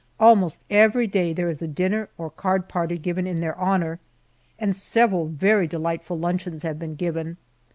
Almost 0.19 0.61
every 0.71 1.05
day 1.05 1.31
there 1.31 1.47
is 1.47 1.61
a 1.61 1.67
dinner 1.67 2.09
or 2.17 2.31
card 2.31 2.67
party 2.67 2.97
given 2.97 3.27
in 3.27 3.39
their 3.39 3.55
honor, 3.55 3.99
and 4.57 4.75
several 4.75 5.27
very 5.27 5.67
delightful 5.67 6.17
luncheons 6.17 6.63
have 6.63 6.79
been 6.79 6.95
given. 6.95 7.37